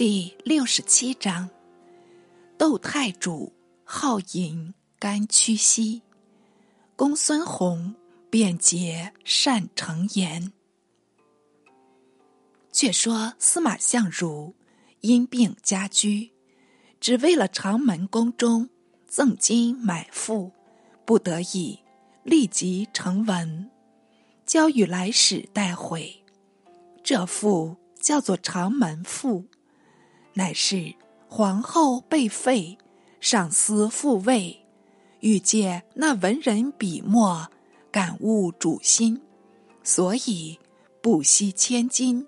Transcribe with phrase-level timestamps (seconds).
[0.00, 1.50] 第六十七章：
[2.56, 3.52] 窦太主
[3.84, 6.00] 好饮甘曲兮，
[6.96, 7.94] 公孙弘
[8.30, 10.54] 便捷善成言。
[12.72, 14.54] 却说司马相如
[15.02, 16.32] 因病家居，
[16.98, 18.70] 只为了长门宫中
[19.06, 20.50] 赠金买赋，
[21.04, 21.78] 不得已
[22.22, 23.70] 立即成文，
[24.46, 26.24] 交与来使带回。
[27.04, 29.42] 这赋叫做《长门赋》。
[30.34, 30.94] 乃是
[31.28, 32.78] 皇后被废，
[33.20, 34.64] 上司复位，
[35.20, 37.48] 欲借那文人笔墨
[37.90, 39.20] 感悟主心，
[39.82, 40.58] 所以
[41.02, 42.26] 不惜千金，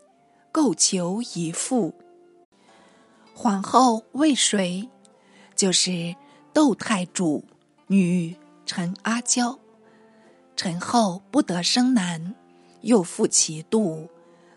[0.50, 1.94] 购求一副。
[3.34, 4.88] 皇后为谁？
[5.54, 6.14] 就是
[6.52, 7.44] 窦太主
[7.86, 9.58] 女陈阿娇。
[10.54, 12.34] 陈后不得生男，
[12.82, 14.08] 又负其妒，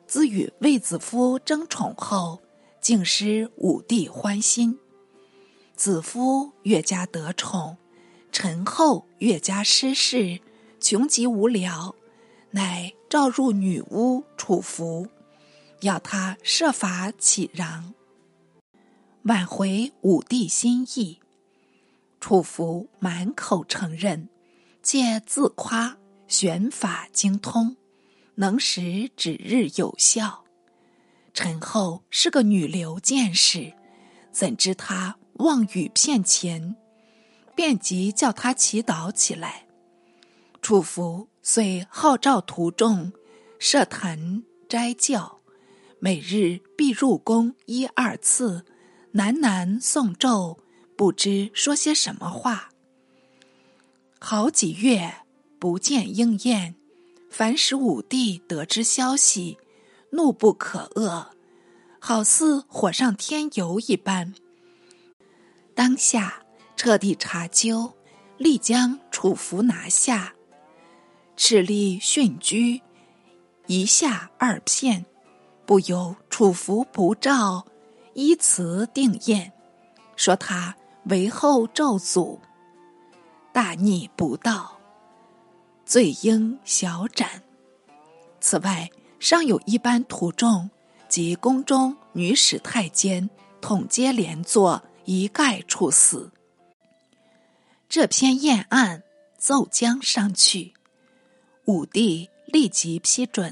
[0.06, 2.40] 自与卫子夫争宠后。
[2.86, 4.78] 竟失武帝欢心，
[5.76, 7.78] 子夫越加得宠，
[8.32, 10.40] 陈后越加失势，
[10.80, 11.96] 穷极无聊，
[12.52, 15.08] 乃召入女巫楚服，
[15.82, 17.86] 要他设法起攘，
[19.24, 21.18] 挽回武帝心意。
[22.20, 24.30] 楚服满口承认，
[24.84, 27.78] 借自夸玄法精通，
[28.36, 30.45] 能使指日有效。
[31.36, 33.74] 陈后是个女流见识，
[34.32, 36.78] 怎知他妄语骗钱，
[37.54, 39.68] 便即叫他祈祷起来。
[40.62, 43.12] 楚服遂号召徒众
[43.60, 45.42] 设坛斋教，
[46.00, 48.64] 每日必入宫一二次，
[49.14, 50.58] 喃喃诵咒，
[50.96, 52.70] 不知说些什么话。
[54.20, 55.14] 好几月
[55.60, 56.76] 不见应验，
[57.30, 59.58] 凡使武帝得知消息。
[60.16, 61.26] 怒不可遏，
[62.00, 64.34] 好似火上添油一般。
[65.74, 66.42] 当下
[66.78, 67.94] 彻底查究，
[68.38, 70.34] 立将楚服拿下，
[71.36, 72.82] 敕立训居，
[73.68, 75.06] 一下二片，
[75.66, 77.66] 不由楚服不照，
[78.14, 79.52] 依词定验，
[80.16, 80.74] 说他
[81.10, 82.40] 为后咒诅，
[83.52, 84.80] 大逆不道，
[85.84, 87.44] 罪应小斩。
[88.40, 88.90] 此外。
[89.26, 90.70] 尚有一班徒众
[91.10, 93.28] 及宫中女史太监，
[93.60, 96.32] 统皆连坐，一概处死。
[97.90, 99.02] 这篇验案
[99.36, 100.76] 奏将上去，
[101.66, 103.52] 武帝立即批准，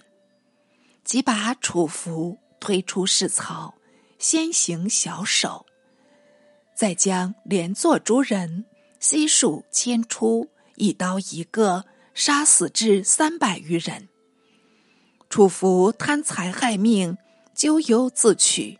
[1.03, 3.73] 即把楚服推出市曹，
[4.19, 5.65] 先行小手，
[6.75, 8.65] 再将连坐诸人
[8.99, 11.83] 悉数牵出，一刀一个，
[12.13, 14.09] 杀死至三百余人。
[15.33, 17.17] 楚服贪财害命，
[17.55, 18.77] 咎由自取。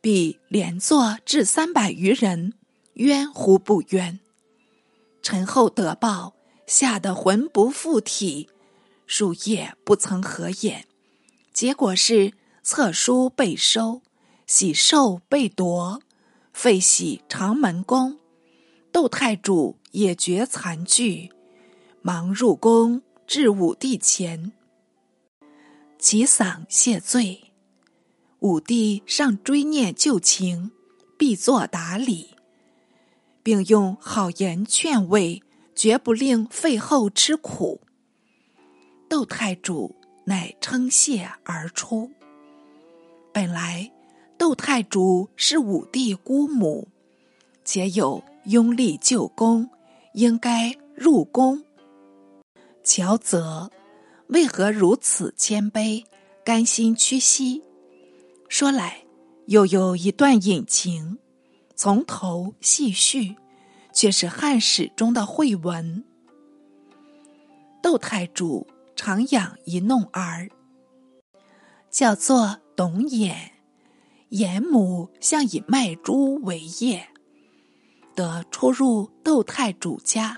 [0.00, 2.52] 必连坐至三百余人，
[2.92, 4.20] 冤乎不冤？
[5.22, 6.36] 陈后得报，
[6.68, 8.48] 吓得魂不附体，
[9.04, 10.86] 数夜不曾合眼。
[11.52, 12.32] 结果是
[12.62, 14.02] 册书被收，
[14.46, 16.00] 喜寿被夺，
[16.52, 18.20] 废洗长门宫。
[18.92, 21.32] 窦太主也觉残惧，
[22.00, 24.52] 忙入宫至武帝前。
[25.98, 27.52] 其丧谢罪，
[28.40, 30.70] 武帝尚追念旧情，
[31.16, 32.36] 必作答礼，
[33.42, 35.42] 并用好言劝慰，
[35.74, 37.80] 绝不令废后吃苦。
[39.08, 42.10] 窦太主乃称谢而出。
[43.32, 43.90] 本来
[44.38, 46.88] 窦太主是武帝姑母，
[47.64, 49.68] 且有拥立旧宫，
[50.12, 51.64] 应该入宫。
[52.84, 53.70] 乔则。
[54.28, 56.04] 为何如此谦卑，
[56.44, 57.62] 甘心屈膝？
[58.48, 59.04] 说来
[59.46, 61.18] 又有一段隐情，
[61.76, 63.36] 从头细叙，
[63.92, 66.04] 却是汉史中的绘文。
[67.80, 68.66] 窦太主
[68.96, 70.48] 常养一弄儿，
[71.88, 73.34] 叫做董衍，
[74.30, 77.06] 衍母向以卖猪为业，
[78.16, 80.36] 得出入窦太主家，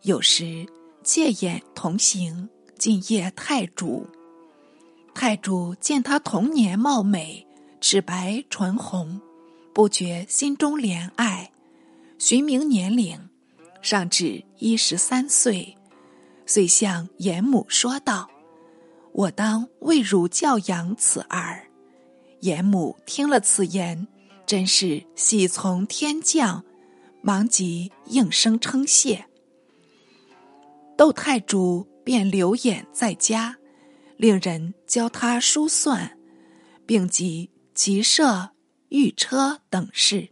[0.00, 0.66] 有时
[1.02, 2.48] 借眼同行。
[2.78, 4.06] 敬业太主，
[5.14, 7.46] 太主见他童年貌美，
[7.80, 9.20] 齿白唇红，
[9.72, 11.50] 不觉心中怜爱。
[12.18, 13.18] 寻明年龄，
[13.80, 15.76] 尚只一十三岁，
[16.44, 18.28] 遂向严母说道
[19.12, 21.66] ：“我当为汝教养此儿。”
[22.40, 24.06] 严母听了此言，
[24.46, 26.62] 真是喜从天降，
[27.22, 29.24] 忙即应声称谢。
[30.96, 31.86] 窦太主。
[32.06, 33.56] 便留眼在家，
[34.16, 36.16] 令人教他书算，
[36.86, 38.50] 并即骑射、
[38.90, 40.28] 御车等事，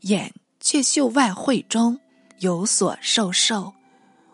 [0.00, 2.00] 眼却秀外慧中，
[2.38, 3.74] 有所受受，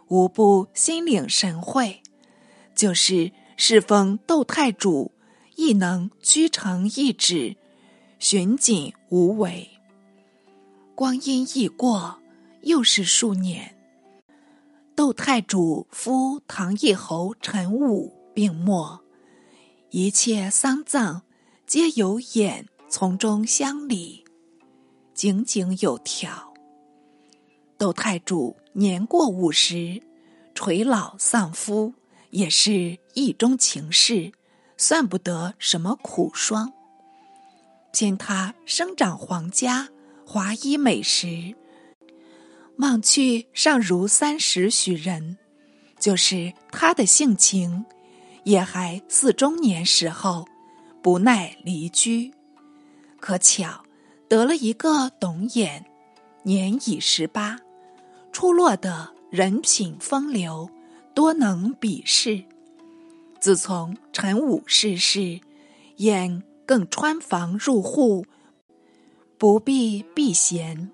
[0.07, 2.01] 无不心领神会。
[2.77, 5.11] 就是侍奉窦太主，
[5.57, 7.57] 亦能居成一旨，
[8.21, 9.69] 循谨无违。
[10.95, 12.21] 光阴易过，
[12.63, 13.76] 又是数年。
[14.97, 19.01] 窦太主夫唐义侯陈武病没，
[19.91, 21.21] 一切丧葬
[21.67, 24.25] 皆由衍从中乡里，
[25.13, 26.55] 井井有条。
[27.77, 30.03] 窦太主年过五十，
[30.55, 31.93] 垂老丧夫，
[32.31, 34.33] 也是意中情事，
[34.79, 36.73] 算不得什么苦霜。
[37.93, 39.91] 偏他生长皇家。
[40.29, 41.55] 华衣美食，
[42.79, 45.39] 望去尚如三十许人，
[45.99, 47.85] 就是他的性情，
[48.45, 50.47] 也还似中年时候，
[51.03, 52.33] 不耐离居。
[53.19, 53.83] 可巧
[54.29, 55.87] 得了一个董眼，
[56.43, 57.59] 年已十八，
[58.31, 60.69] 出落的人品风流，
[61.15, 62.45] 多能比视。
[63.41, 65.41] 自从陈武逝世，
[65.97, 68.27] 眼更穿房入户。
[69.39, 70.91] 不必避嫌，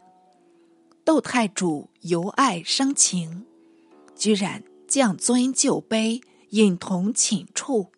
[1.05, 3.45] 窦太主由爱生情，
[4.15, 7.91] 居然降尊就卑，引同寝处。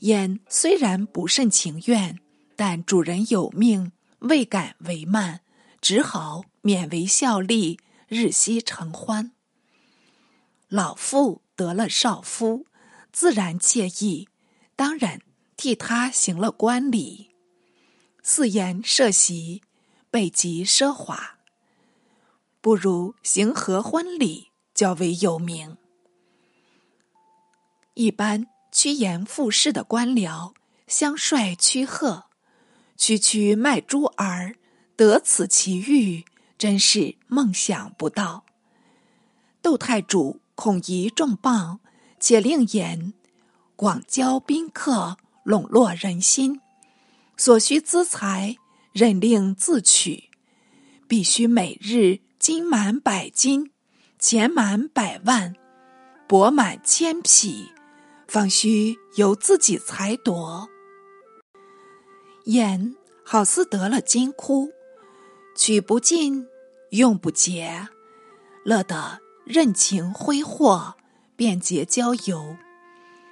[0.00, 2.18] 燕虽然不甚情愿，
[2.56, 5.42] 但主人有命，未敢为慢，
[5.80, 7.78] 只好勉为效力，
[8.08, 9.30] 日夕承欢。
[10.68, 12.66] 老妇得了少夫，
[13.12, 14.28] 自然惬意，
[14.74, 15.20] 当然
[15.56, 17.30] 替他行了冠礼。
[18.22, 19.62] 四言设席，
[20.10, 21.37] 备极奢华，
[22.60, 25.76] 不如行合婚礼较为有名。
[27.94, 30.52] 一般趋炎附势的官僚
[30.86, 32.24] 相率趋贺，
[32.96, 34.56] 区区卖珠儿
[34.96, 36.24] 得此奇遇，
[36.56, 38.44] 真是梦想不到。
[39.60, 41.80] 窦太主恐疑重磅，
[42.20, 43.12] 且令言
[43.76, 46.60] 广交宾客，笼络人心。
[47.36, 48.56] 所需资财，
[48.92, 50.30] 任令自取，
[51.06, 53.72] 必须每日金满百金，
[54.16, 55.56] 钱满百万，
[56.28, 57.72] 帛满千匹，
[58.28, 60.68] 方须由自己裁夺。
[62.44, 62.94] 眼
[63.24, 64.70] 好似得了金窟，
[65.56, 66.46] 取不尽，
[66.90, 67.88] 用不竭，
[68.64, 70.94] 乐得任情挥霍，
[71.34, 72.56] 便捷交游，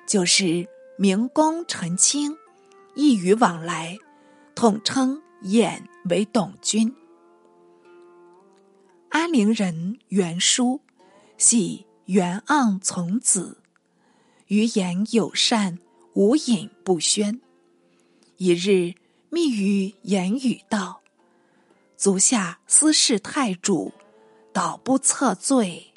[0.04, 0.66] 就是
[0.98, 2.36] 明公陈卿。
[2.96, 3.96] 一语往来，
[4.56, 6.92] 统称眼为董君。
[9.18, 10.82] 安陵人袁叔，
[11.38, 13.62] 系袁盎从子，
[14.48, 15.78] 于言友善，
[16.12, 17.40] 无隐不宣。
[18.36, 18.92] 一日
[19.30, 21.00] 密与言语道
[21.96, 23.94] ：“足下私事太主，
[24.52, 25.94] 倒不测罪，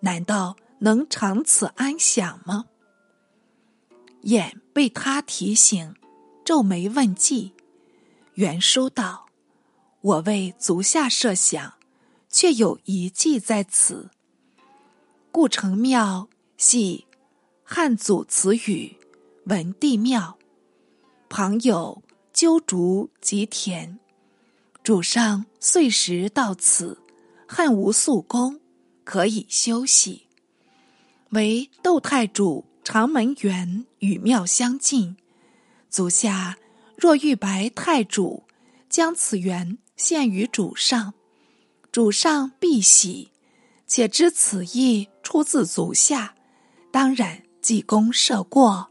[0.00, 2.64] 难道能长此安享吗？”
[4.24, 5.94] 衍被他提醒。
[6.42, 7.52] 皱眉问计，
[8.36, 9.26] 袁叔道
[10.00, 11.74] ：“我为足下设想，
[12.32, 14.10] 却有一迹在此。
[15.30, 17.06] 故城庙系
[17.62, 18.96] 汉祖词语，
[19.44, 20.36] 文帝庙，
[21.28, 22.02] 旁有
[22.32, 24.00] 鸠竹及田。
[24.82, 27.00] 主上岁时到此，
[27.46, 28.60] 恨无宿宫，
[29.04, 30.26] 可以休息。
[31.30, 35.16] 唯窦太主长门园与庙相近。”
[35.88, 36.56] 足下
[36.96, 38.44] 若欲白太主
[38.88, 41.14] 将此园献于主上，
[41.92, 43.30] 主上必喜。
[43.86, 46.34] 且知此意出自足下，
[46.90, 48.88] 当然济公赦过，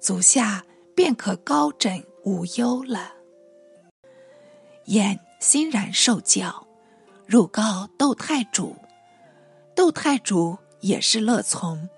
[0.00, 0.64] 足下
[0.94, 3.12] 便可高枕无忧了。
[4.86, 6.66] 燕欣然受教，
[7.26, 8.74] 入告窦太主，
[9.76, 11.88] 窦太主也是乐从。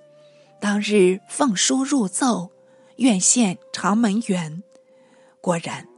[0.60, 2.52] 当日奉书入奏。
[2.96, 4.62] 愿献长门园，
[5.40, 5.88] 果然，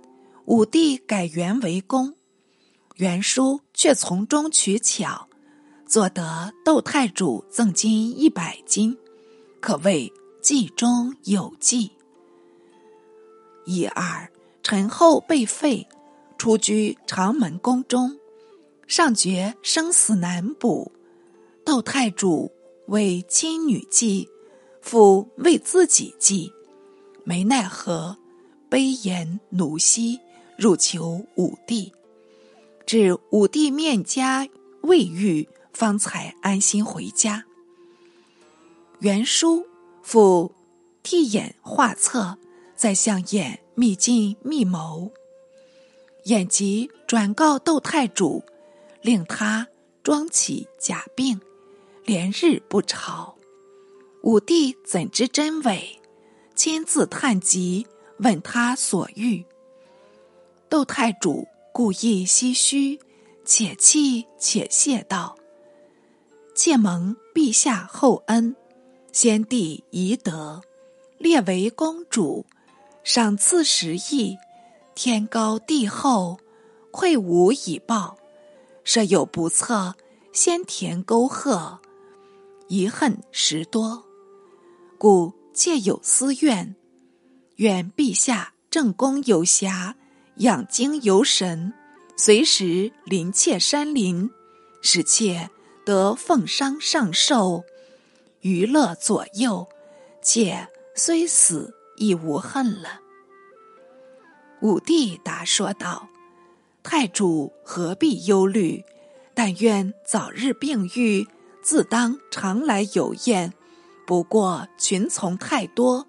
[0.46, 2.14] 武帝改园为宫，
[2.96, 5.28] 袁叔却从中取巧，
[5.84, 8.96] 做得窦太主赠金一百金，
[9.60, 11.90] 可谓计中有计。
[13.64, 14.30] 一二，
[14.62, 15.88] 陈后被废，
[16.38, 18.16] 出居长门宫中，
[18.86, 20.92] 上觉生死难卜，
[21.64, 22.52] 窦太主
[22.86, 24.28] 为亲女计，
[24.80, 26.52] 复为自己计。
[27.24, 28.16] 没奈何，
[28.68, 30.20] 悲言奴息，
[30.56, 31.92] 入求武帝。
[32.86, 34.48] 至武帝面加
[34.82, 37.44] 未愈，方才安心回家。
[39.00, 39.66] 袁叔
[40.02, 40.54] 复
[41.02, 42.38] 替眼画策，
[42.76, 45.10] 再向眼密进密谋。
[46.24, 48.44] 眼即转告窦太主，
[49.02, 49.68] 令他
[50.02, 51.40] 装起假病，
[52.04, 53.36] 连日不朝。
[54.22, 56.00] 武帝怎知真伪？
[56.54, 57.86] 亲自探疾，
[58.18, 59.44] 问他所欲。
[60.70, 63.00] 窦太主故意唏嘘，
[63.44, 65.36] 且泣且谢道
[66.54, 68.54] ：“妾蒙陛下厚恩，
[69.10, 70.62] 先帝遗德，
[71.18, 72.46] 列为公主，
[73.02, 74.38] 赏赐十亿。”
[74.94, 76.38] 天高地厚，
[76.92, 78.16] 愧无以报。
[78.84, 79.96] 设有不测，
[80.32, 81.80] 先田沟壑，
[82.68, 84.04] 遗恨实多。
[84.96, 86.76] 故妾有私怨，
[87.56, 89.94] 愿陛下正宫有暇，
[90.38, 91.72] 养精有神，
[92.16, 94.30] 随时临妾山林，
[94.82, 95.48] 使妾
[95.84, 97.62] 得奉商上寿，
[98.40, 99.68] 娱乐左右。
[100.20, 103.00] 妾虽死亦无恨了。
[104.60, 106.08] 武帝答说道
[106.82, 108.84] ：“太主何必忧虑？
[109.34, 111.28] 但愿早日病愈，
[111.62, 113.52] 自当常来有宴。
[114.06, 116.08] 不过群从太多，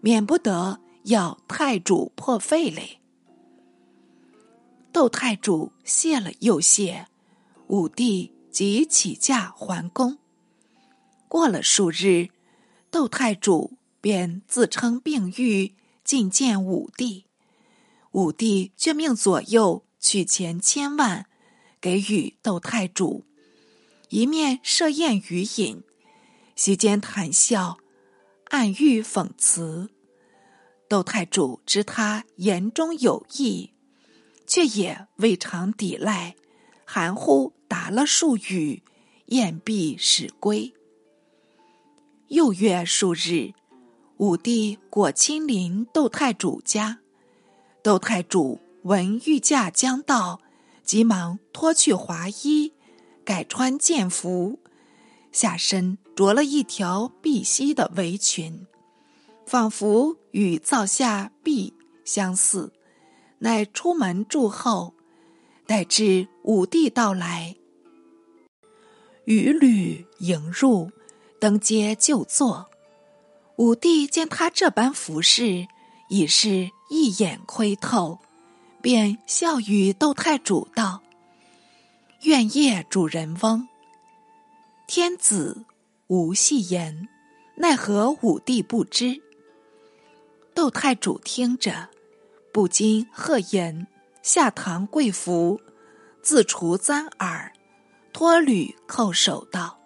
[0.00, 3.00] 免不得要太主破费嘞。”
[4.96, 7.06] 窦太主谢了又谢，
[7.66, 10.16] 武帝即起驾还宫。
[11.28, 12.30] 过了数日，
[12.90, 17.26] 窦太主便自称病愈，觐见武帝。
[18.12, 21.26] 武帝却命左右取钱千万，
[21.78, 23.26] 给予窦太主，
[24.08, 25.82] 一面设宴与饮，
[26.54, 27.76] 席间谈笑，
[28.46, 29.90] 暗喻讽刺。
[30.88, 33.74] 窦太主知他言中有意，
[34.56, 36.34] 却也未尝抵赖，
[36.86, 38.82] 含糊答了数语，
[39.26, 40.72] 宴毕始归。
[42.28, 43.52] 又约数日，
[44.16, 47.00] 武帝果亲临窦太主家。
[47.82, 50.40] 窦太主闻御驾将到，
[50.82, 52.72] 急忙脱去华衣，
[53.26, 54.58] 改穿剑服，
[55.30, 58.66] 下身着了一条碧溪的围裙，
[59.44, 61.74] 仿佛与灶下碧
[62.06, 62.72] 相似。
[63.38, 64.94] 乃出门祝后，
[65.66, 67.56] 待至武帝到来，
[69.24, 70.90] 与旅迎入，
[71.40, 72.70] 登阶就坐。
[73.56, 75.66] 武帝见他这般服饰，
[76.08, 76.70] 已是。
[76.88, 78.20] 一眼窥透，
[78.80, 81.02] 便笑语窦太主道
[82.22, 83.66] ：“愿业主人翁，
[84.86, 85.64] 天子
[86.06, 87.08] 无戏言，
[87.56, 89.20] 奈何武帝不知？”
[90.54, 91.88] 窦太主听着，
[92.56, 93.86] 不禁喝言，
[94.22, 95.60] 下堂跪服，
[96.22, 97.52] 自除簪耳，
[98.14, 99.78] 脱履叩首道：“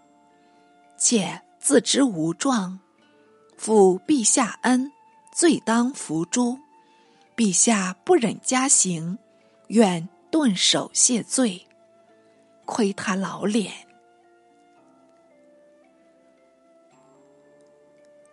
[0.96, 2.78] 妾自知无状，
[3.56, 4.92] 负陛下恩，
[5.32, 6.60] 罪当伏诛。”
[7.34, 9.18] 陛下不忍加刑，
[9.66, 11.66] 愿顿首谢罪。
[12.66, 13.72] 亏他老脸。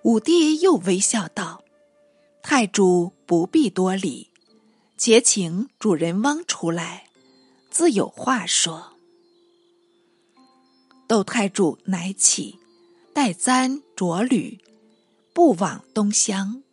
[0.03, 1.63] 武帝又微笑道
[2.50, 4.32] ：“太主不必多礼，
[4.98, 7.10] 且请主人翁出来，
[7.70, 8.94] 自有话说。”
[11.10, 12.58] 窦太主乃起，
[13.13, 14.62] 带簪着履，
[15.34, 16.63] 步往东厢，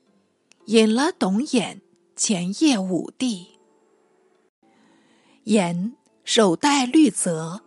[0.66, 1.81] 引了董衍。
[2.14, 3.59] 前夜武帝
[5.43, 7.62] 言手戴绿泽，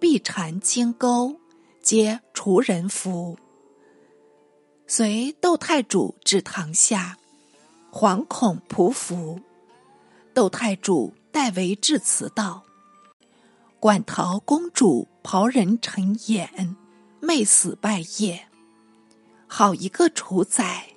[0.00, 1.38] 臂缠青钩，
[1.82, 3.38] 皆除人服。
[4.86, 7.18] 随窦太主至堂下，
[7.92, 9.40] 惶恐匍匐。
[10.32, 12.64] 窦太主代为致辞道
[13.80, 16.76] ：“馆陶公主袍人陈衍，
[17.20, 18.40] 媚死拜谒，
[19.46, 20.90] 好一个楚宰！”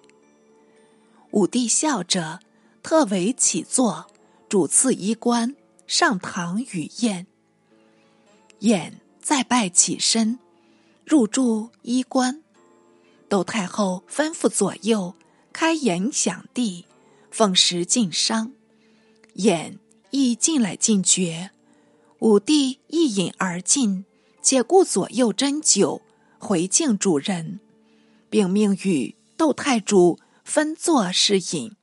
[1.32, 2.40] 武帝笑着。
[2.84, 4.08] 特为起坐，
[4.50, 5.56] 主赐衣冠，
[5.88, 7.26] 上堂与宴。
[8.60, 10.38] 宴再拜起身，
[11.06, 12.44] 入住衣冠。
[13.30, 15.16] 窦太后吩咐左右
[15.54, 16.86] 开言响地，
[17.30, 18.52] 奉食进商。
[19.36, 19.80] 宴
[20.10, 21.52] 亦进来进爵。
[22.20, 24.06] 武帝一饮而尽，
[24.42, 26.02] 且顾左右斟酒，
[26.40, 27.60] 回敬主人，
[28.30, 31.76] 并命与窦太主分坐侍饮。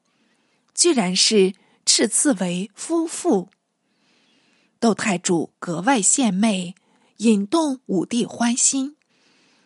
[0.74, 1.54] 居然是
[1.86, 3.50] 赤赐为夫妇。
[4.78, 6.74] 窦太主格外献媚，
[7.18, 8.96] 引动武帝欢心，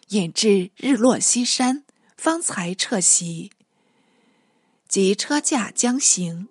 [0.08, 1.84] 引至日落西山，
[2.16, 3.52] 方才撤席。
[4.94, 6.46] 及车驾将行，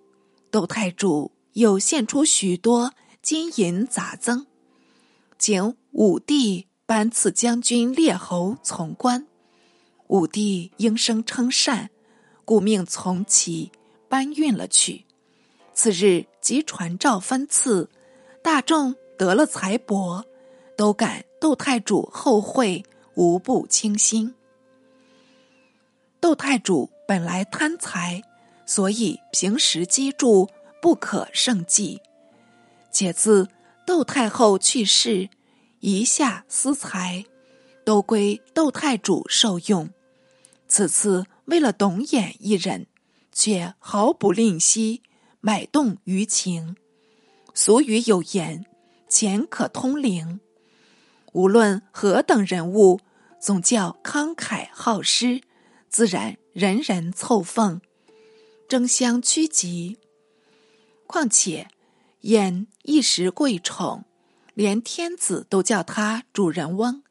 [0.51, 4.45] 窦太主又献出许多金银杂增，
[5.39, 9.25] 请武帝颁赐将军列侯从官。
[10.07, 11.89] 武帝应声称善，
[12.43, 13.71] 故命从其。
[14.09, 15.05] 搬运了去。
[15.73, 17.89] 次日即传诏分赐，
[18.43, 20.21] 大众得了财帛，
[20.75, 22.83] 都感窦太主后会
[23.15, 24.35] 无不倾心。
[26.19, 28.21] 窦太主本来贪财，
[28.65, 30.49] 所以平时积住
[30.81, 32.01] 不可胜计。
[32.91, 33.47] 且自
[33.85, 35.29] 窦太后去世，
[35.79, 37.25] 一下私财
[37.83, 39.89] 都归窦太主受用。
[40.67, 42.87] 此次为了董衍一人，
[43.31, 45.01] 却毫不吝惜。
[45.45, 46.77] 买动于情，
[47.53, 48.65] 俗语有言
[49.09, 50.39] ：“钱可通灵。”
[51.33, 53.01] 无论何等人物，
[53.41, 55.41] 总叫慷慨好施，
[55.89, 57.81] 自然人人凑奉，
[58.67, 59.97] 争相趋吉。
[61.07, 61.67] 况且
[62.21, 64.05] 燕一时贵宠，
[64.53, 67.03] 连天子都叫他主人翁，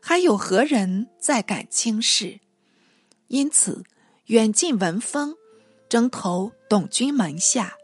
[0.00, 2.40] 还有何人再敢轻视？
[3.28, 3.84] 因此，
[4.26, 5.36] 远近闻风。
[5.86, 7.76] 征投董君门下，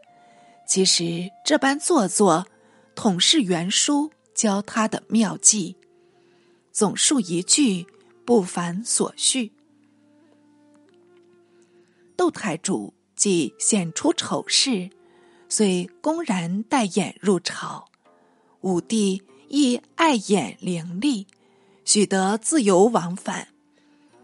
[0.67, 2.45] 其实这般做作，
[2.93, 5.77] 统是袁书教他的妙计。
[6.73, 7.85] 总述一句，
[8.25, 9.53] 不凡所叙。
[12.17, 14.89] 窦太主既显出丑事，
[15.47, 17.85] 遂公然带眼入朝。
[18.61, 21.27] 武帝亦爱眼伶俐，
[21.85, 23.49] 许得自由往返。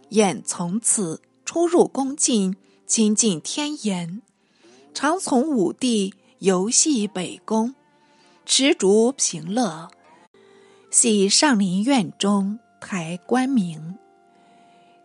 [0.09, 2.55] 眼从此出入宫禁。
[2.87, 4.23] 亲近天颜，
[4.95, 7.75] 常从武帝游戏北宫，
[8.47, 9.91] 持竹平乐，
[10.89, 13.99] 系上林苑中台官名，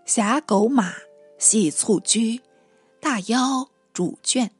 [0.06, 0.94] 侠狗马
[1.38, 2.40] 系蹴鞠，
[3.00, 4.50] 大妖主眷。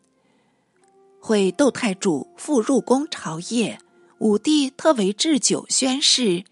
[1.20, 3.78] 会窦太主复入宫朝谒，
[4.18, 6.44] 武帝特为置酒宣誓，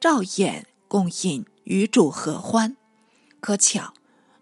[0.00, 2.76] 赵衍共饮与主合欢，
[3.40, 3.94] 可巧。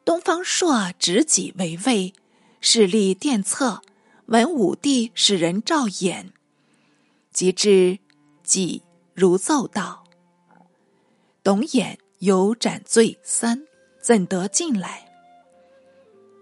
[0.05, 2.15] 东方朔执己为魏，
[2.61, 3.83] 势力殿侧，
[4.27, 6.33] 闻武帝使人召演，
[7.33, 7.99] 即至
[8.45, 8.83] 己
[9.15, 10.05] 如奏道
[11.43, 13.67] ：“董衍有斩罪三，
[14.01, 15.03] 怎得进来？”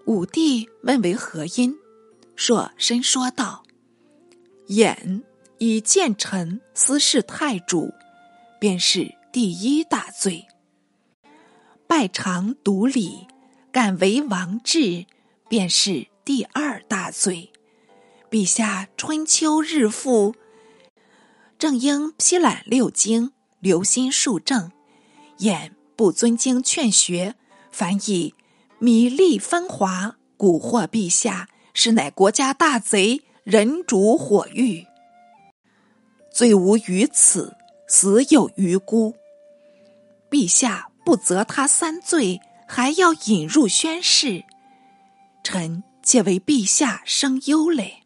[0.06, 1.76] 武帝问为何因，
[2.36, 3.64] 朔深说道
[4.68, 5.22] ：“衍
[5.58, 7.92] 以见臣私事太主，
[8.58, 10.46] 便是第一大罪。
[11.86, 13.26] 拜常独礼。”
[13.74, 15.04] 敢为王制，
[15.48, 17.50] 便是第二大罪。
[18.30, 20.36] 陛下春秋日复，
[21.58, 24.70] 正应批览六经，留心术政，
[25.38, 27.34] 眼不尊经劝学，
[27.72, 28.32] 反以
[28.84, 34.86] 米粒分华蛊惑陛下，实乃国家大贼，人主火狱。
[36.30, 37.56] 罪无于此，
[37.88, 39.16] 死有余辜。
[40.28, 42.42] 陛下不责他三罪。
[42.66, 44.44] 还要引入宣誓，
[45.42, 48.02] 臣且为陛下生忧嘞。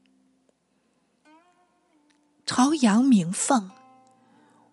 [2.44, 3.70] 朝阳鸣凤，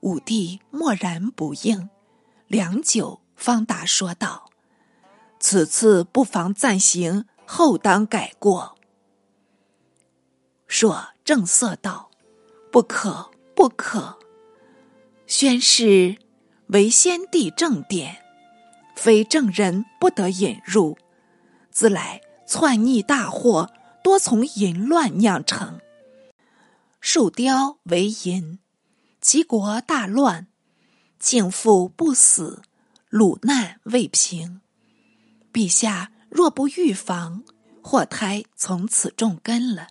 [0.02, 1.90] 武帝默然不应，
[2.48, 4.50] 良久方答说道
[5.48, 8.80] ：“此次不妨暂行，后当改过。”
[10.66, 12.10] 说正色道
[12.74, 14.18] ：“不可，不可！
[15.28, 16.18] 宣誓
[16.70, 18.24] 为先帝正典。”
[18.98, 20.98] 非正人不得引入，
[21.70, 23.72] 自来篡逆大祸
[24.04, 25.80] 多从淫乱酿成。
[27.00, 28.58] 树雕为淫，
[29.22, 30.48] 齐国大乱，
[31.20, 32.64] 庆父不死，
[33.10, 34.62] 鲁难未平。
[35.56, 37.46] 陛下若不预防，
[37.82, 39.88] 祸胎从此种根了。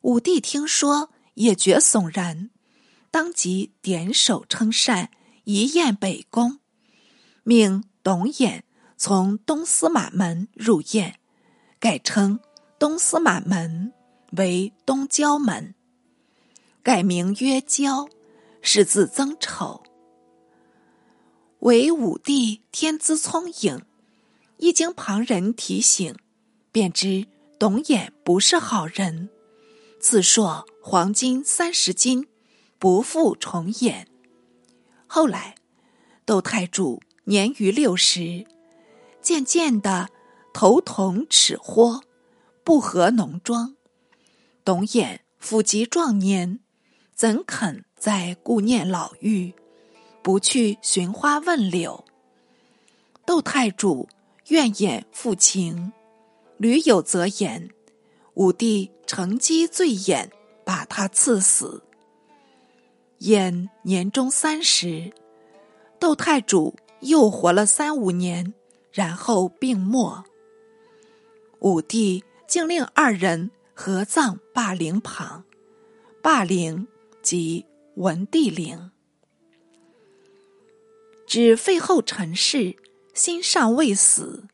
[0.00, 2.48] 武帝听说，也觉悚然，
[3.10, 5.10] 当即点首称善，
[5.44, 6.58] 一宴北宫。
[7.42, 8.62] 命董衍
[8.96, 11.20] 从东司马门入宴，
[11.78, 12.40] 改称
[12.78, 13.92] 东司马门
[14.38, 15.74] 为东郊门，
[16.82, 18.08] 改名曰郊，
[18.62, 19.82] 是自曾丑。
[21.58, 23.82] 为武帝天资聪颖，
[24.60, 26.14] 一经旁人提醒，
[26.70, 27.26] 便知
[27.58, 29.30] 董衍不是好人，
[29.98, 32.28] 自说黄金三十斤，
[32.78, 34.06] 不复重演。
[35.06, 35.54] 后来，
[36.24, 37.02] 窦太主。
[37.24, 38.44] 年逾六十，
[39.22, 40.08] 渐渐的
[40.52, 42.00] 头痛齿豁，
[42.64, 43.76] 不合浓妆。
[44.64, 46.58] 董衍甫及壮年，
[47.14, 49.52] 怎肯再顾念老妪，
[50.22, 52.04] 不去寻花问柳？
[53.24, 54.08] 窦太主
[54.50, 55.92] 怨言负情，
[56.58, 57.70] 屡有则言，
[58.34, 60.30] 武帝乘机醉眼，
[60.64, 61.82] 把他赐死。
[63.20, 65.12] 衍年终三十，
[65.98, 66.76] 窦太主。
[67.00, 68.52] 又活了三五年，
[68.92, 70.22] 然后病没。
[71.60, 75.42] 武帝竟令二人合葬霸陵旁。
[76.20, 76.86] 霸陵
[77.22, 78.90] 即文帝陵。
[81.26, 82.76] 指废后陈氏
[83.14, 84.44] 心尚未死，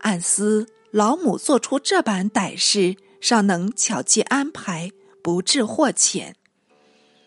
[0.00, 4.90] 暗思老母做出这般歹事，尚能巧计安排，
[5.22, 6.36] 不致祸浅。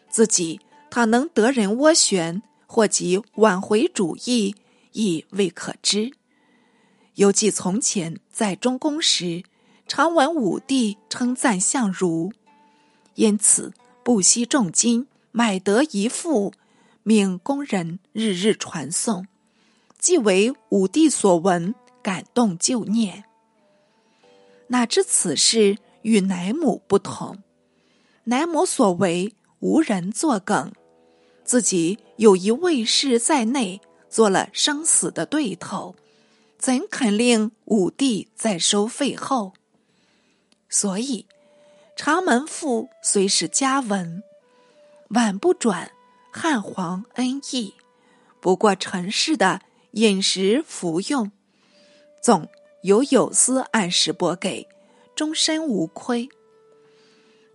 [0.10, 4.56] 自己倘能得人斡旋，或即挽回主意，
[4.94, 6.12] 亦未可知。
[7.16, 9.44] 犹记从前在中宫时，
[9.88, 12.32] 常闻武帝称赞相如，
[13.16, 16.54] 因此不惜重金买得一副。
[17.04, 19.26] 命工人日日传颂，
[20.02, 23.24] 即为武帝所闻，感动旧念。
[24.68, 27.38] 哪知此事与乃母不同，
[28.24, 30.74] 乃母所为无人作梗，
[31.44, 35.96] 自己有一卫士在内，做了生死的对头，
[36.58, 39.54] 怎肯令武帝再收废后？
[40.68, 41.28] 所以
[41.96, 44.24] 长门赋虽是佳文，
[45.10, 45.92] 晚不转。
[46.34, 47.74] 汉皇恩义，
[48.40, 51.32] 不过陈氏的饮食服用，
[52.22, 52.48] 总
[52.84, 54.68] 有有司按时拨给，
[55.16, 56.30] 终身无亏。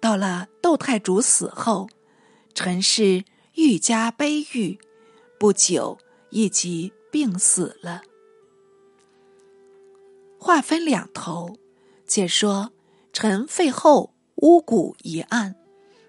[0.00, 1.88] 到了窦太主死后，
[2.54, 4.78] 陈氏愈加悲郁，
[5.38, 5.98] 不久
[6.30, 8.02] 亦即病死了。
[10.38, 11.56] 话分两头，
[12.06, 12.70] 且说
[13.12, 15.56] 陈废后巫蛊一案，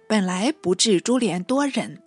[0.08, 2.04] 本来不至株连多人。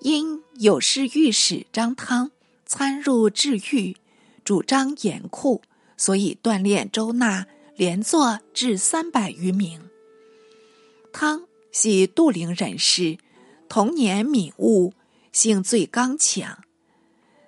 [0.00, 2.30] 因有事御史张汤
[2.66, 3.96] 参入治狱，
[4.44, 5.62] 主张严酷，
[5.96, 9.88] 所以锻炼周纳，连坐至三百余名。
[11.12, 13.18] 汤系杜陵人士，
[13.68, 14.92] 童年敏悟，
[15.32, 16.58] 性最刚强，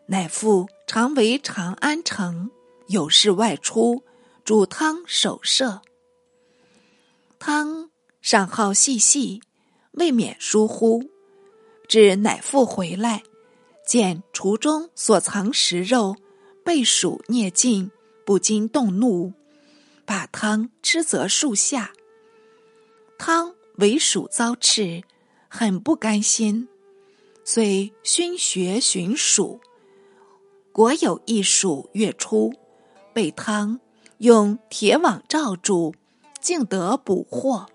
[0.07, 2.51] 乃父常为长安城，
[2.87, 4.03] 有事外出，
[4.45, 5.83] 主汤守舍。
[7.39, 7.91] 汤
[8.23, 9.43] 尚好细细，
[9.93, 11.11] 未免疏忽。
[11.87, 13.23] 至乃父回来，
[13.89, 16.15] 见厨中所藏食肉，
[16.63, 17.91] 被鼠啮尽，
[18.27, 19.33] 不禁动怒，
[20.05, 21.95] 把汤吃则树下。
[23.17, 25.03] 汤为鼠遭吃，
[25.49, 26.69] 很不甘心，
[27.45, 29.59] 遂熏穴寻鼠，
[30.71, 32.53] 果有一鼠跃出，
[33.15, 33.81] 被汤
[34.19, 35.95] 用铁网罩住，
[36.43, 37.67] 竟得捕获。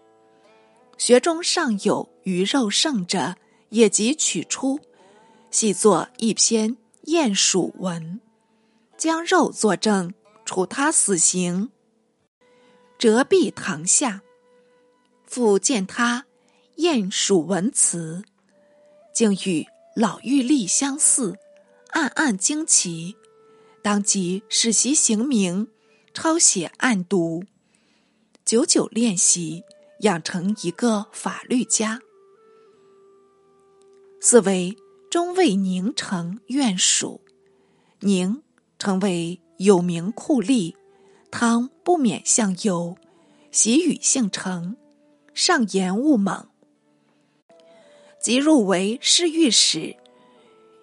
[0.96, 3.36] 穴中尚有鱼肉剩着。
[3.70, 4.80] 也即取出，
[5.54, 8.20] 细作一篇鼹鼠文，
[8.98, 10.12] 将肉作证，
[10.46, 11.70] 处他死刑。
[12.98, 14.24] 折臂堂下，
[15.28, 16.26] 复见他
[16.78, 18.24] 鼹鼠文辞，
[19.14, 21.38] 竟与老玉历相似，
[21.90, 23.16] 暗暗惊奇，
[23.84, 25.68] 当即使其行名，
[26.16, 27.44] 抄写暗读，
[28.44, 29.64] 久久练习，
[30.00, 32.02] 养成一个法律家。
[34.20, 34.76] 四为
[35.14, 37.22] 中尉宁城院属，
[38.00, 38.42] 宁
[38.80, 40.74] 成为有名酷吏，
[41.30, 42.98] 汤不免向右，
[43.52, 44.76] 喜与姓程，
[45.36, 46.48] 上言务猛，
[48.20, 49.96] 即入为侍御史，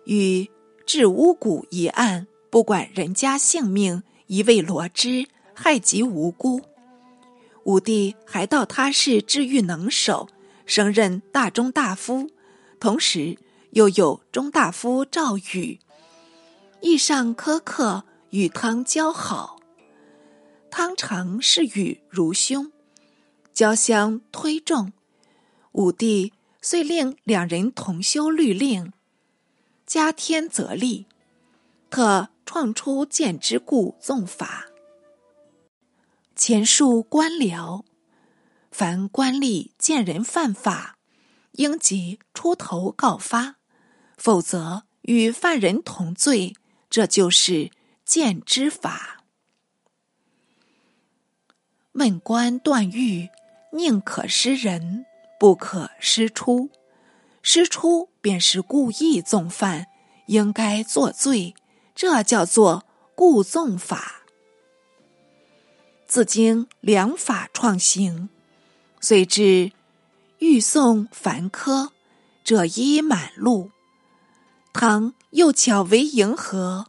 [0.05, 0.49] 与
[0.87, 6.63] 治巫蛊一案，不管人家性命，一味罗织，害及无辜。
[7.65, 10.29] 武帝还道他是治愈能手，
[10.67, 12.31] 升任大中大夫。
[12.79, 13.37] 同时，
[13.73, 15.79] 又有中大夫赵宇，
[16.81, 19.61] 意上苛刻，与汤交好。
[20.71, 22.73] 汤常是与如兄，
[23.53, 24.93] 交相推重。
[25.73, 28.93] 武帝遂令两人同修律令，
[29.87, 31.07] 加天则立，
[31.91, 34.67] 特创出谏之故纵法。
[36.35, 37.85] 前述官僚，
[38.73, 40.97] 凡官吏见人犯法。
[41.55, 43.57] 应即出头告发，
[44.21, 46.55] 否则与犯人同罪，
[46.91, 47.71] 这就是
[48.05, 49.25] 见之法。
[51.93, 53.31] 问官断狱，
[53.73, 55.07] 宁可失人，
[55.39, 56.69] 不可失出。
[57.43, 59.87] 失出便是故意纵犯，
[60.27, 61.55] 应该作罪，
[61.95, 64.27] 这叫做故纵法。
[66.07, 68.29] 自经良法创行，
[69.01, 69.73] 遂至。
[70.41, 71.93] 欲送凡科，
[72.45, 73.71] 者衣满路。
[74.73, 76.87] 唐又巧为迎合，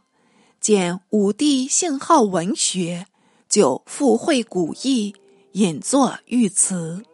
[0.60, 3.06] 见武帝性好文学，
[3.48, 5.14] 就附会古意，
[5.52, 7.04] 引作御词。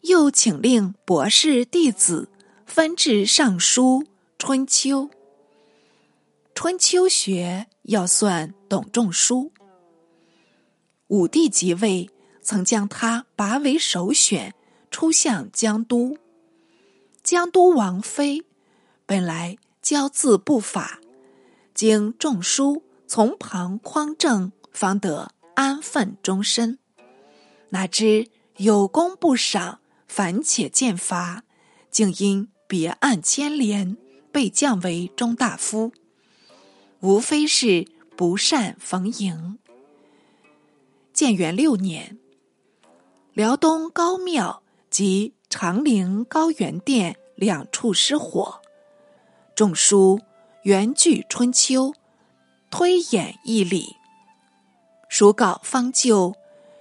[0.00, 2.28] 又请令博士弟子
[2.64, 4.04] 分治尚书
[4.38, 5.02] 《春秋》。
[6.54, 9.52] 春秋学要算董仲舒，
[11.08, 12.08] 武帝即位，
[12.40, 14.54] 曾将他拔为首选，
[14.90, 16.16] 出相江都。
[17.22, 18.44] 江都王妃
[19.08, 20.98] 本来骄恣不法，
[21.72, 26.80] 经众书从旁匡正，方得安分终身。
[27.68, 31.44] 哪知有功不赏，反且见罚，
[31.88, 33.96] 竟因别案牵连，
[34.32, 35.92] 被降为中大夫。
[36.98, 39.60] 无非是不善逢迎。
[41.12, 42.18] 建元六年，
[43.32, 48.60] 辽东高庙及长陵高原殿两处失火，
[49.56, 50.20] 仲书
[50.64, 51.88] 原据《春秋》，
[52.70, 53.96] 推演义理，
[55.08, 56.34] 书稿方就，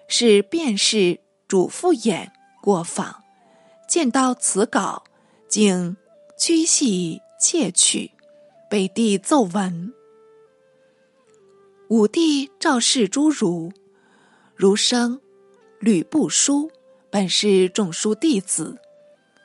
[0.10, 2.28] 是便是主父偃
[2.62, 3.24] 过访，
[3.88, 5.06] 见到此稿，
[5.48, 5.96] 竟
[6.38, 8.12] 屈膝窃取，
[8.70, 9.94] 北帝奏闻，
[11.88, 13.72] 武帝召视诸儒。
[14.54, 15.22] 儒生
[15.80, 16.70] 吕不书
[17.10, 18.78] 本是仲书弟子，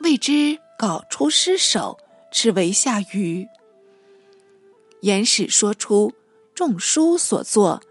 [0.01, 1.97] 未知稿出失手，
[2.31, 3.49] 是为下狱。
[5.01, 6.13] 言史说出
[6.55, 7.83] 仲舒所作，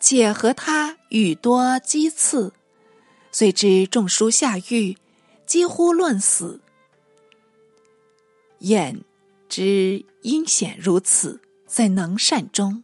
[0.00, 2.52] 且和他语多讥刺，
[3.30, 4.96] 遂知仲舒下狱，
[5.46, 6.60] 几乎论死。
[8.60, 9.02] 眼
[9.48, 12.82] 知阴险如此，怎能善终？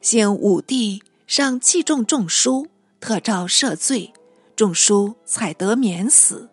[0.00, 1.02] 幸武帝。
[1.26, 2.66] 上器重仲舒，
[2.98, 4.12] 特诏赦罪，
[4.56, 6.50] 仲舒才得免死，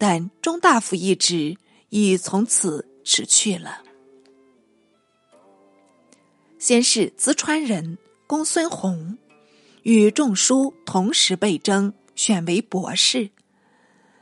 [0.00, 1.58] 但中大夫一职
[1.90, 3.82] 已从此辞去了。
[6.58, 9.18] 先是淄川人公孙弘，
[9.82, 13.28] 与仲舒同时被征，选为博士，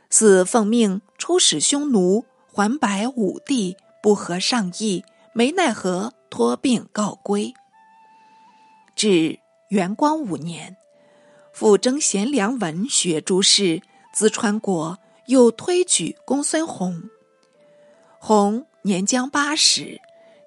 [0.09, 7.53] 似奉命出使匈奴，还白武帝，不合上意，没奈何，托病告归，
[8.95, 9.39] 至。
[9.69, 10.77] 元光五年，
[11.53, 13.83] 复征贤良文学诸士，
[14.17, 14.97] 淄川国
[15.29, 17.09] 又推举公孙弘。
[18.19, 20.01] 弘年将八十，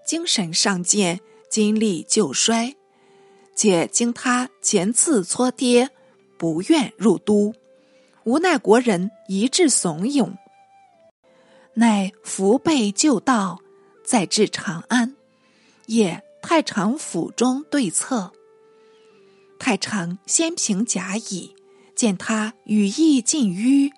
[0.04, 2.74] 精神尚健，精力旧衰，
[3.54, 5.90] 且经他前次搓跌，
[6.36, 7.54] 不愿入都，
[8.24, 10.34] 无奈国人一致怂恿，
[11.74, 13.60] 乃扶备就道，
[14.04, 15.14] 再至长安，
[15.86, 18.32] 谒太常府中对策。
[19.60, 21.54] 太常先平甲乙，
[21.94, 23.92] 见他羽翼尽淤，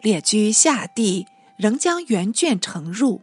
[0.00, 3.20] 列居下地，仍将原卷呈入。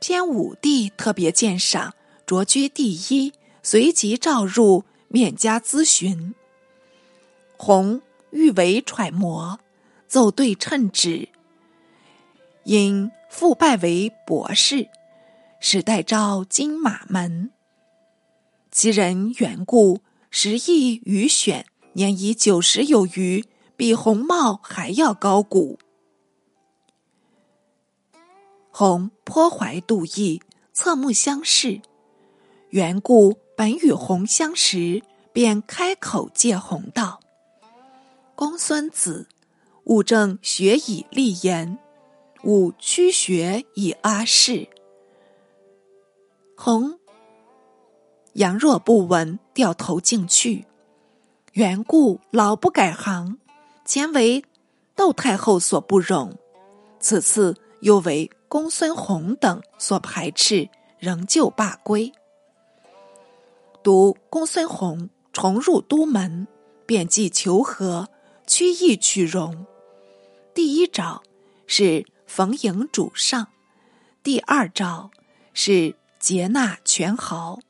[0.00, 1.94] 偏武帝特别鉴赏，
[2.26, 6.34] 擢居第一，随即召入，面加咨询。
[7.56, 9.58] 弘欲为揣摩，
[10.06, 11.28] 奏对称旨，
[12.64, 14.88] 因复拜为博士，
[15.60, 17.50] 使代召金马门。
[18.70, 20.00] 其人缘故。
[20.28, 23.42] 时亦余选，年已九十有余，
[23.76, 25.78] 比红帽还要高古。
[28.70, 31.80] 红颇怀妒意，侧目相视。
[32.70, 37.20] 缘故本与红相识，便开口借红道
[38.34, 39.28] ：“公孙子，
[39.84, 41.78] 吾正学以立言，
[42.42, 44.68] 吾屈学以阿世。”
[46.56, 46.98] 洪。
[48.34, 50.66] 杨若不闻，掉头径去。
[51.52, 53.38] 缘故老不改行，
[53.86, 54.44] 前为
[54.96, 56.36] 窦太后所不容，
[56.98, 60.68] 此次又为公孙弘等所排斥，
[60.98, 62.12] 仍旧罢归。
[63.84, 66.48] 读公孙弘重入都门，
[66.84, 68.08] 便即求和，
[68.46, 69.66] 屈意取容。
[70.52, 71.22] 第一招
[71.68, 73.46] 是逢迎主上，
[74.24, 75.12] 第二招
[75.54, 77.60] 是接纳权豪。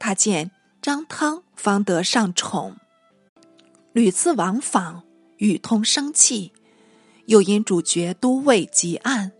[0.00, 0.50] 他见
[0.82, 2.76] 张汤方得上宠，
[3.94, 5.04] 屡次往访，
[5.36, 6.52] 与通生气，
[7.26, 9.30] 又因主角都尉吉案，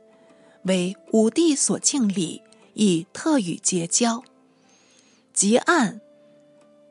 [0.62, 2.40] 为武帝所敬礼，
[2.74, 4.22] 以特与结交。
[5.32, 6.00] 吉案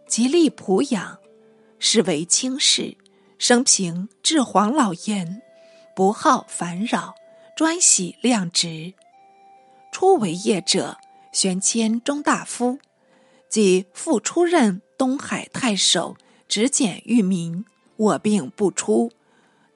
[0.06, 1.18] 极力普养，
[1.80, 2.98] 是为卿士，
[3.40, 5.42] 生平至黄老言，
[5.96, 7.16] 不好烦扰，
[7.56, 8.94] 专喜量职。
[9.94, 10.98] 初为业者，
[11.32, 12.80] 玄迁中大夫。
[13.48, 17.66] 即复出任东海太守，执简御民，
[17.98, 19.12] 卧病不出，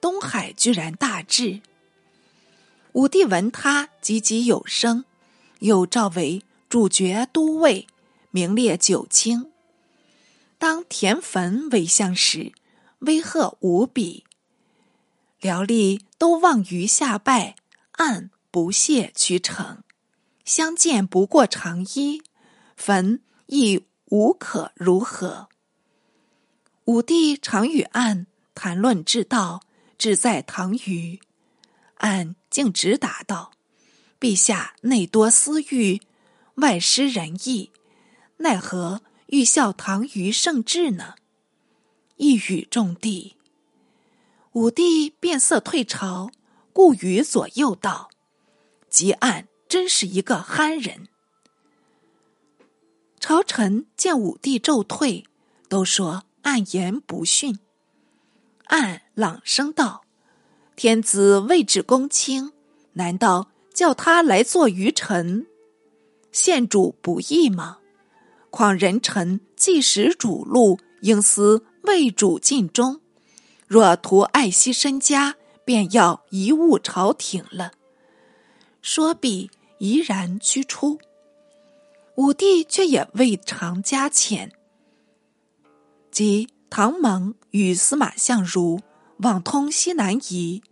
[0.00, 1.60] 东海居然大治。
[2.92, 5.04] 武帝闻他积极有声，
[5.60, 7.86] 又召为主角都尉，
[8.30, 9.50] 名列九卿。
[10.58, 12.52] 当田汾为相时，
[13.00, 14.24] 威吓无比。
[15.40, 17.56] 辽吏都望于下拜，
[17.92, 19.82] 暗不屑屈成，
[20.44, 22.22] 相见不过长揖，
[22.76, 23.20] 汾。
[23.50, 25.48] 亦无可如何。
[26.88, 29.60] 武帝常与暗谈论治道，
[29.98, 31.20] 志在唐虞。
[31.96, 33.52] 暗竟直答道
[34.18, 36.00] ：“陛下内多私欲，
[36.54, 37.70] 外失仁义，
[38.38, 41.16] 奈何欲效唐虞圣治呢？”
[42.16, 43.36] 一语中的。
[44.52, 46.30] 武帝变色退朝，
[46.72, 48.08] 顾于左右道
[48.88, 51.08] ：“吉暗真是一个憨人。”
[53.20, 55.26] 朝臣见武帝骤退，
[55.68, 56.24] 都说。
[56.48, 57.58] 暗言不逊，
[58.68, 60.00] 暗朗声道
[60.76, 62.52] ：“天子位置公卿，
[62.94, 65.46] 难道叫他来做愚臣，
[66.32, 67.80] 献主不义吗？
[68.48, 73.02] 况人臣既识主路，应思为主尽忠。
[73.66, 77.72] 若图爱惜身家，便要贻误朝廷了。”
[78.80, 80.98] 说毕，怡然驱出。
[82.14, 84.50] 武帝却也未尝加遣。
[86.18, 88.80] 即唐蒙与司马相如
[89.18, 90.64] 往通西南夷，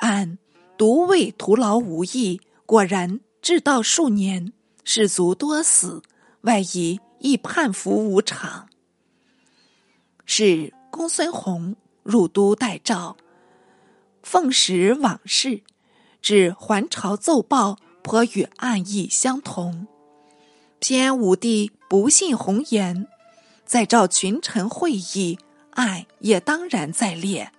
[0.00, 0.36] 按
[0.76, 4.52] 独未徒劳无益，果然至道数年，
[4.84, 6.02] 士卒多死，
[6.42, 8.68] 外夷亦叛服无常。
[10.26, 13.16] 是公孙弘入都待诏，
[14.22, 15.62] 奉使往事，
[16.20, 19.86] 至还朝奏报，颇与暗意相同。
[20.78, 23.08] 偏武帝不信红颜。
[23.66, 25.38] 再召群臣会议，
[25.72, 27.52] 案也当然在列。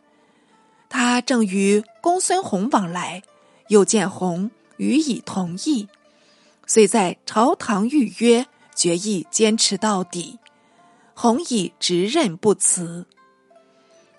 [0.89, 3.21] 他正与公孙弘往来，
[3.67, 5.89] 又见弘予以同意，
[6.65, 10.39] 遂在朝堂预约，决意坚持到底。
[11.13, 13.05] 弘以直任不辞。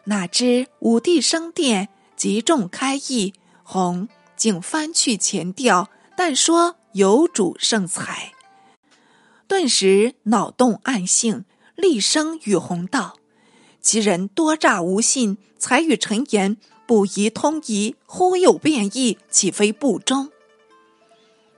[0.04, 8.32] 哪知武帝升殿，集众开议，弘竟翻去前调，但说有主圣才，
[9.46, 11.44] 顿时脑洞暗性。
[11.78, 13.18] 厉声与弘道
[13.80, 16.56] ：“其人多诈无信，才与臣言
[16.88, 20.32] 不宜通疑，忽有变异，岂非不忠？”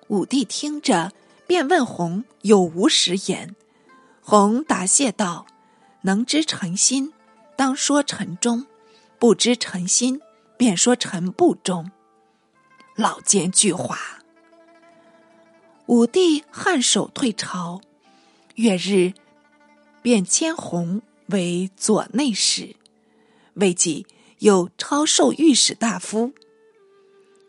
[0.08, 1.12] 武帝听着，
[1.46, 3.56] 便问弘有无实言。
[4.20, 5.46] 弘答谢道
[6.04, 7.14] ：“能知臣心，
[7.56, 8.66] 当说臣忠；
[9.18, 10.20] 不知臣心，
[10.58, 11.90] 便说臣不忠。”
[12.94, 13.96] 老奸巨猾。
[15.86, 17.80] 武帝颔首退朝，
[18.56, 19.14] 月日。
[20.02, 22.76] 便迁弘为左内史，
[23.54, 24.06] 未几
[24.38, 26.32] 又超授御史大夫。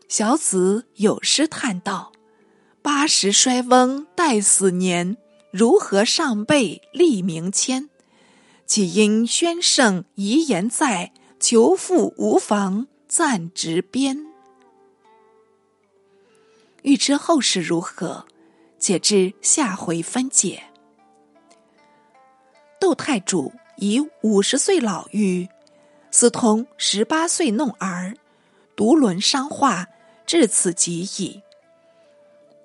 [0.07, 2.11] 小子有诗叹道
[2.83, 5.15] ：“八十衰翁待死年，
[5.51, 7.89] 如何上辈立名谦？
[8.65, 14.25] 岂因宣圣遗言在，求父无妨暂执鞭。”
[16.83, 18.25] 欲知后事如何，
[18.79, 20.70] 且知下回分解。
[22.81, 25.47] 窦太主以五十岁老妪，
[26.09, 28.15] 私通十八岁弄儿，
[28.75, 29.87] 独轮伤化，
[30.25, 31.43] 至此极矣。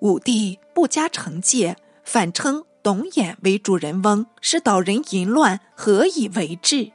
[0.00, 6.92] 武帝不加惩戒，反称董衍为主人翁，是导人淫乱，何以为治？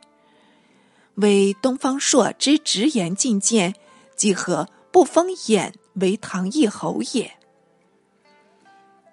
[1.13, 3.75] 为东方朔之直言进谏，
[4.15, 7.37] 即何不封衍为唐义侯也？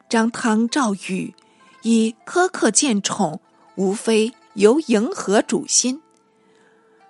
[0.08, 1.34] 张汤赵禹
[1.82, 3.42] 以苛刻见宠。
[3.78, 6.02] 无非由迎合主心。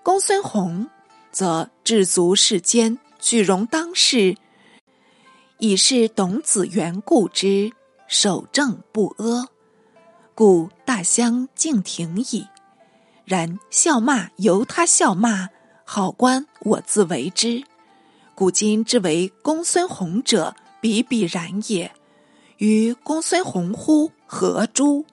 [0.02, 0.86] 公孙弘
[1.32, 4.36] 则至足世间，举容当世，
[5.56, 7.72] 以是董子缘故之
[8.06, 9.48] 守正不阿，
[10.34, 12.46] 故大相径庭矣。
[13.24, 15.48] 然笑骂由他笑骂，
[15.84, 17.64] 好官我自为之。
[18.34, 21.90] 古今之为公孙弘者，比比然也。
[22.58, 25.06] 于公孙弘乎何诸？